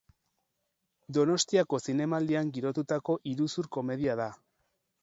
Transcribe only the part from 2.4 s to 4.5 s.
girotutako iruzur-komedia da.